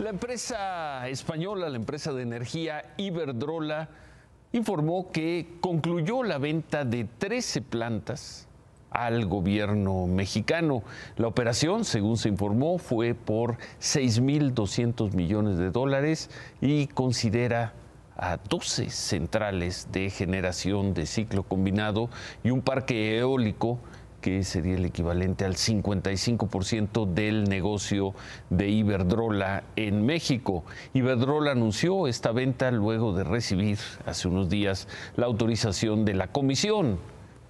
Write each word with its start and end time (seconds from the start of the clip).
La 0.00 0.08
empresa 0.08 1.06
española, 1.10 1.68
la 1.68 1.76
empresa 1.76 2.14
de 2.14 2.22
energía 2.22 2.94
Iberdrola, 2.96 3.90
informó 4.50 5.10
que 5.12 5.58
concluyó 5.60 6.22
la 6.22 6.38
venta 6.38 6.86
de 6.86 7.04
13 7.04 7.60
plantas 7.60 8.48
al 8.90 9.26
gobierno 9.26 10.06
mexicano. 10.06 10.82
La 11.18 11.26
operación, 11.26 11.84
según 11.84 12.16
se 12.16 12.30
informó, 12.30 12.78
fue 12.78 13.12
por 13.12 13.58
6.200 13.82 15.12
millones 15.12 15.58
de 15.58 15.70
dólares 15.70 16.30
y 16.62 16.86
considera 16.86 17.74
a 18.16 18.38
12 18.38 18.88
centrales 18.88 19.88
de 19.92 20.08
generación 20.08 20.94
de 20.94 21.04
ciclo 21.04 21.42
combinado 21.42 22.08
y 22.42 22.52
un 22.52 22.62
parque 22.62 23.18
eólico 23.18 23.78
que 24.20 24.44
sería 24.44 24.74
el 24.74 24.84
equivalente 24.84 25.44
al 25.44 25.56
55% 25.56 27.06
del 27.06 27.44
negocio 27.44 28.14
de 28.50 28.68
Iberdrola 28.68 29.64
en 29.76 30.04
México. 30.04 30.64
Iberdrola 30.94 31.52
anunció 31.52 32.06
esta 32.06 32.32
venta 32.32 32.70
luego 32.70 33.12
de 33.14 33.24
recibir 33.24 33.78
hace 34.06 34.28
unos 34.28 34.48
días 34.48 34.88
la 35.16 35.26
autorización 35.26 36.04
de 36.04 36.14
la 36.14 36.28
Comisión 36.28 36.98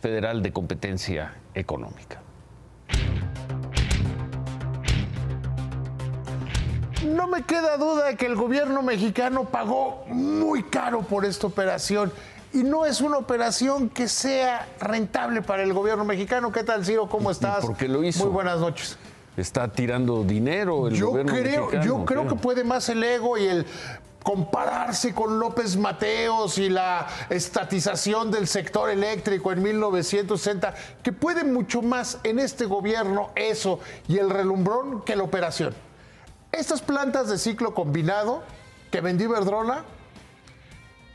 Federal 0.00 0.42
de 0.42 0.52
Competencia 0.52 1.34
Económica. 1.54 2.22
No 7.04 7.26
me 7.26 7.42
queda 7.42 7.76
duda 7.78 8.08
de 8.08 8.16
que 8.16 8.26
el 8.26 8.36
gobierno 8.36 8.82
mexicano 8.82 9.46
pagó 9.46 10.04
muy 10.06 10.62
caro 10.64 11.00
por 11.00 11.24
esta 11.24 11.46
operación 11.46 12.12
y 12.52 12.62
no 12.64 12.86
es 12.86 13.00
una 13.00 13.18
operación 13.18 13.88
que 13.88 14.08
sea 14.08 14.68
rentable 14.80 15.42
para 15.42 15.62
el 15.62 15.72
gobierno 15.72 16.04
mexicano. 16.04 16.50
¿Qué 16.50 16.64
tal, 16.64 16.84
Ciro? 16.84 17.08
¿Cómo 17.08 17.30
estás? 17.30 17.64
¿Por 17.64 17.76
qué 17.76 17.88
lo 17.88 18.02
hizo? 18.02 18.24
Muy 18.24 18.32
buenas 18.32 18.58
noches. 18.60 18.98
Está 19.36 19.68
tirando 19.68 20.24
dinero 20.24 20.88
el 20.88 20.94
yo 20.94 21.10
gobierno 21.10 21.32
creo, 21.32 21.60
mexicano. 21.66 21.84
Yo 21.84 22.04
creo 22.04 22.28
que 22.28 22.34
puede 22.34 22.64
más 22.64 22.88
el 22.88 23.02
ego 23.02 23.38
y 23.38 23.46
el 23.46 23.66
compararse 24.22 25.14
con 25.14 25.38
López 25.38 25.76
Mateos 25.76 26.58
y 26.58 26.68
la 26.68 27.06
estatización 27.30 28.30
del 28.30 28.46
sector 28.48 28.90
eléctrico 28.90 29.52
en 29.52 29.62
1960, 29.62 30.74
que 31.02 31.12
puede 31.12 31.44
mucho 31.44 31.80
más 31.80 32.18
en 32.24 32.38
este 32.38 32.66
gobierno 32.66 33.30
eso 33.34 33.80
y 34.08 34.18
el 34.18 34.28
relumbrón 34.28 35.02
que 35.02 35.16
la 35.16 35.22
operación. 35.22 35.74
Estas 36.52 36.82
plantas 36.82 37.28
de 37.28 37.38
ciclo 37.38 37.74
combinado 37.74 38.42
que 38.90 39.00
vendió 39.00 39.28
Iberdrola 39.28 39.84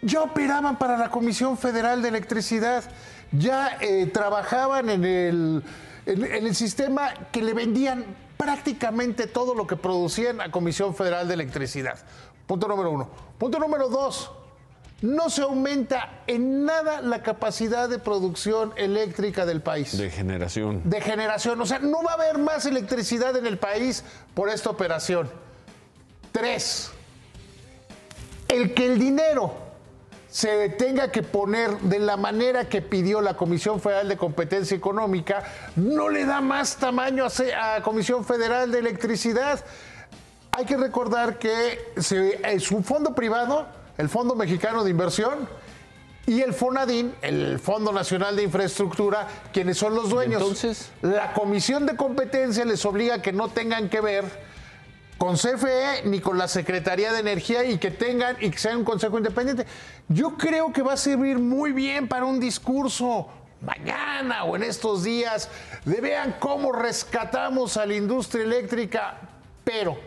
ya 0.05 0.21
operaban 0.21 0.77
para 0.77 0.97
la 0.97 1.09
Comisión 1.09 1.57
Federal 1.57 2.01
de 2.01 2.09
Electricidad, 2.09 2.83
ya 3.31 3.77
eh, 3.81 4.05
trabajaban 4.05 4.89
en 4.89 5.03
el, 5.03 5.63
en, 6.05 6.23
en 6.23 6.45
el 6.45 6.55
sistema 6.55 7.13
que 7.31 7.41
le 7.41 7.53
vendían 7.53 8.05
prácticamente 8.37 9.27
todo 9.27 9.55
lo 9.55 9.65
que 9.65 9.75
producían 9.75 10.41
a 10.41 10.51
Comisión 10.51 10.93
Federal 10.95 11.27
de 11.27 11.33
Electricidad. 11.33 11.97
Punto 12.45 12.67
número 12.67 12.91
uno. 12.91 13.09
Punto 13.39 13.57
número 13.57 13.89
dos. 13.89 14.31
No 15.01 15.29
se 15.29 15.41
aumenta 15.41 16.21
en 16.27 16.65
nada 16.65 17.01
la 17.01 17.21
capacidad 17.21 17.89
de 17.89 17.99
producción 17.99 18.73
eléctrica 18.77 19.45
del 19.45 19.61
país. 19.61 19.97
De 19.97 20.09
generación. 20.09 20.81
De 20.85 21.01
generación. 21.01 21.59
O 21.59 21.65
sea, 21.65 21.79
no 21.79 22.03
va 22.03 22.11
a 22.11 22.13
haber 22.13 22.37
más 22.37 22.65
electricidad 22.65 23.35
en 23.35 23.45
el 23.47 23.57
país 23.57 24.03
por 24.33 24.49
esta 24.49 24.69
operación. 24.69 25.29
Tres. 26.31 26.91
El 28.47 28.73
que 28.73 28.85
el 28.85 28.99
dinero 28.99 29.64
se 30.35 30.67
tenga 30.67 31.13
que 31.13 31.23
poner 31.23 31.77
de 31.79 31.97
la 31.97 32.17
manera 32.17 32.67
que 32.67 32.81
pidió 32.81 33.21
la 33.21 33.37
Comisión 33.37 33.79
Federal 33.79 34.09
de 34.09 34.17
Competencia 34.17 34.75
Económica 34.75 35.43
no 35.77 36.09
le 36.09 36.25
da 36.25 36.41
más 36.41 36.75
tamaño 36.75 37.23
a, 37.25 37.75
a 37.75 37.81
Comisión 37.81 38.25
Federal 38.25 38.69
de 38.69 38.79
Electricidad. 38.79 39.63
Hay 40.51 40.65
que 40.65 40.75
recordar 40.75 41.39
que 41.39 41.79
se- 41.95 42.41
es 42.53 42.69
un 42.73 42.83
fondo 42.83 43.15
privado, 43.15 43.65
el 43.97 44.09
Fondo 44.09 44.35
Mexicano 44.35 44.83
de 44.83 44.89
Inversión, 44.91 45.47
y 46.27 46.41
el 46.41 46.53
FONADIN, 46.53 47.15
el 47.21 47.57
Fondo 47.57 47.93
Nacional 47.93 48.35
de 48.35 48.43
Infraestructura, 48.43 49.27
quienes 49.53 49.77
son 49.77 49.95
los 49.95 50.09
dueños. 50.09 50.41
entonces? 50.41 50.89
La 51.01 51.31
Comisión 51.31 51.85
de 51.85 51.95
Competencia 51.95 52.65
les 52.65 52.83
obliga 52.85 53.15
a 53.15 53.21
que 53.21 53.31
no 53.31 53.47
tengan 53.47 53.87
que 53.87 54.01
ver 54.01 54.25
con 55.25 55.37
CFE 55.37 56.03
ni 56.05 56.19
con 56.19 56.37
la 56.37 56.47
Secretaría 56.47 57.11
de 57.11 57.19
Energía 57.19 57.63
y 57.63 57.79
que 57.79 57.89
tengan 57.89 58.37
y 58.39 58.51
que 58.51 58.59
sea 58.59 58.77
un 58.77 58.83
consejo 58.83 59.17
independiente. 59.17 59.65
Yo 60.07 60.37
creo 60.37 60.71
que 60.71 60.83
va 60.83 60.93
a 60.93 60.97
servir 60.97 61.39
muy 61.39 61.71
bien 61.71 62.07
para 62.07 62.25
un 62.25 62.39
discurso 62.39 63.27
mañana 63.59 64.43
o 64.43 64.55
en 64.55 64.61
estos 64.61 65.03
días 65.03 65.49
de 65.83 65.99
vean 65.99 66.35
cómo 66.39 66.71
rescatamos 66.71 67.75
a 67.75 67.87
la 67.87 67.95
industria 67.95 68.43
eléctrica, 68.43 69.17
pero 69.63 69.97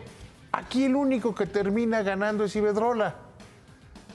aquí 0.53 0.85
el 0.85 0.95
único 0.95 1.35
que 1.35 1.47
termina 1.47 2.01
ganando 2.01 2.45
es 2.45 2.55
Iberdrola. 2.55 3.15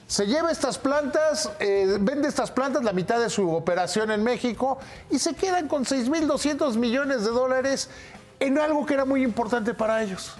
Se 0.07 0.25
lleva 0.25 0.51
estas 0.51 0.79
plantas, 0.79 1.51
eh, 1.59 1.97
vende 1.99 2.27
estas 2.27 2.49
plantas, 2.49 2.83
la 2.83 2.93
mitad 2.93 3.19
de 3.19 3.29
su 3.29 3.47
operación 3.51 4.09
en 4.09 4.23
México, 4.23 4.79
y 5.11 5.19
se 5.19 5.35
quedan 5.35 5.67
con 5.67 5.85
6.200 5.85 6.77
millones 6.77 7.23
de 7.23 7.29
dólares 7.29 7.91
en 8.39 8.57
algo 8.57 8.87
que 8.87 8.95
era 8.95 9.05
muy 9.05 9.21
importante 9.21 9.75
para 9.75 10.01
ellos. 10.01 10.35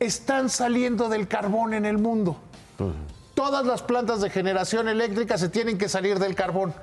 Están 0.00 0.48
saliendo 0.48 1.08
del 1.08 1.26
carbón 1.26 1.74
en 1.74 1.84
el 1.84 1.98
mundo. 1.98 2.36
Todas 3.34 3.66
las 3.66 3.82
plantas 3.82 4.20
de 4.20 4.30
generación 4.30 4.88
eléctrica 4.88 5.38
se 5.38 5.48
tienen 5.48 5.78
que 5.78 5.88
salir 5.88 6.18
del 6.18 6.34
carbón. 6.34 6.74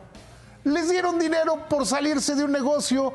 Les 0.64 0.90
dieron 0.90 1.20
dinero 1.20 1.60
por 1.70 1.86
salirse 1.86 2.36
de 2.36 2.44
un 2.44 2.52
negocio 2.52 3.14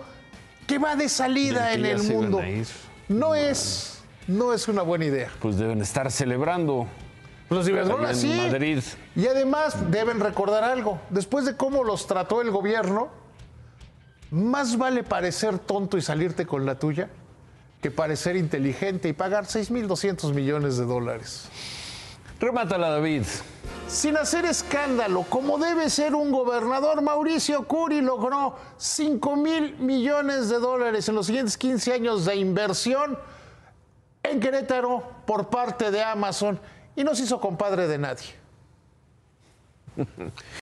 que 0.66 0.78
va 0.78 0.96
de 0.96 1.08
salida 1.08 1.72
en 1.72 1.84
el 1.84 2.02
mundo. 2.02 2.40
No 3.08 3.34
es, 3.34 4.00
no 4.28 4.52
es 4.52 4.68
una 4.68 4.82
buena 4.82 5.06
idea. 5.06 5.30
Pues 5.40 5.56
deben 5.58 5.80
estar 5.82 6.10
celebrando. 6.10 6.86
Los 7.50 7.66
Iberdrola 7.68 8.14
sí. 8.14 8.32
Madrid. 8.32 8.80
Y 9.16 9.26
además 9.26 9.90
deben 9.90 10.20
recordar 10.20 10.62
algo. 10.62 11.00
Después 11.10 11.44
de 11.44 11.56
cómo 11.56 11.82
los 11.82 12.06
trató 12.06 12.40
el 12.40 12.50
gobierno, 12.52 13.08
más 14.30 14.78
vale 14.78 15.02
parecer 15.02 15.58
tonto 15.58 15.98
y 15.98 16.02
salirte 16.02 16.46
con 16.46 16.64
la 16.64 16.78
tuya 16.78 17.10
que 17.80 17.90
parecer 17.90 18.36
inteligente 18.36 19.08
y 19.08 19.12
pagar 19.12 19.44
6.200 19.46 20.32
millones 20.34 20.76
de 20.76 20.84
dólares. 20.84 21.48
Remátala, 22.38 22.90
David. 22.90 23.24
Sin 23.86 24.16
hacer 24.16 24.44
escándalo, 24.44 25.24
como 25.28 25.58
debe 25.58 25.90
ser 25.90 26.14
un 26.14 26.30
gobernador, 26.30 27.02
Mauricio 27.02 27.66
Curi 27.66 28.00
logró 28.00 28.56
5 28.76 29.36
mil 29.36 29.76
millones 29.78 30.48
de 30.48 30.58
dólares 30.58 31.08
en 31.08 31.16
los 31.16 31.26
siguientes 31.26 31.56
15 31.56 31.92
años 31.92 32.24
de 32.24 32.36
inversión 32.36 33.18
en 34.22 34.40
Querétaro 34.40 35.02
por 35.26 35.48
parte 35.48 35.90
de 35.90 36.02
Amazon 36.02 36.60
y 36.94 37.02
no 37.02 37.14
se 37.14 37.24
hizo 37.24 37.40
compadre 37.40 37.88
de 37.88 37.98
nadie. 37.98 38.28